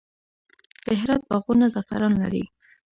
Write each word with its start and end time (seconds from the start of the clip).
د 0.85 0.87
هرات 1.01 1.21
باغونه 1.29 1.65
زعفران 1.73 2.13
لري. 2.23 2.43